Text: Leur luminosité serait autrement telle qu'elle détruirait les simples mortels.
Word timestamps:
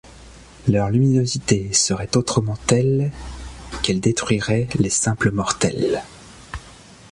Leur 0.67 0.89
luminosité 0.89 1.71
serait 1.73 2.17
autrement 2.17 2.57
telle 2.65 3.11
qu'elle 3.83 3.99
détruirait 3.99 4.67
les 4.79 4.89
simples 4.89 5.29
mortels. 5.29 6.01